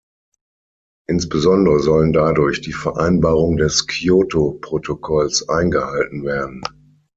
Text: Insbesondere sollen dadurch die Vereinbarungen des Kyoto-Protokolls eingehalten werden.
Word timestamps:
Insbesondere 1.07 1.79
sollen 1.79 2.11
dadurch 2.11 2.61
die 2.61 2.73
Vereinbarungen 2.73 3.57
des 3.57 3.85
Kyoto-Protokolls 3.85 5.47
eingehalten 5.47 6.23
werden. 6.23 6.63